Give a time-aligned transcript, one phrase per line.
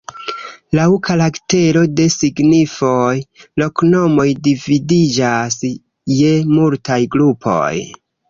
[0.77, 3.11] Laŭ karaktero de signifoj,
[3.63, 5.59] loknomoj dividiĝas
[6.21, 7.73] je multaj grupoj.